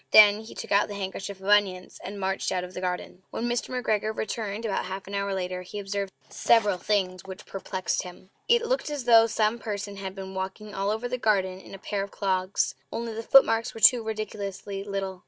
Then 0.09 0.39
he 0.41 0.55
took 0.55 0.71
out 0.71 0.87
the 0.87 0.95
handkerchief 0.95 1.39
of 1.41 1.47
onions, 1.47 1.99
and 2.03 2.19
marched 2.19 2.51
out 2.51 2.63
of 2.63 2.73
the 2.73 2.81
garden. 2.81 3.21
When 3.29 3.47
Mr. 3.47 3.69
McGregor 3.69 4.17
returned 4.17 4.65
about 4.65 4.85
half 4.85 5.05
an 5.05 5.13
hour 5.13 5.31
later 5.35 5.61
he 5.61 5.77
observed 5.77 6.11
several 6.27 6.79
things 6.79 7.23
which 7.25 7.45
perplexed 7.45 8.01
him. 8.01 8.31
It 8.49 8.65
looked 8.65 8.89
as 8.89 9.03
though 9.03 9.27
some 9.27 9.59
person 9.59 9.97
had 9.97 10.15
been 10.15 10.33
walking 10.33 10.73
all 10.73 10.89
over 10.89 11.07
the 11.07 11.19
garden 11.19 11.59
in 11.59 11.75
a 11.75 11.77
pair 11.77 12.01
of 12.01 12.09
clogs 12.09 12.73
only 12.91 13.13
the 13.13 13.21
footmarks 13.21 13.75
were 13.75 13.79
too 13.79 14.01
ridiculously 14.01 14.83
little! 14.83 15.19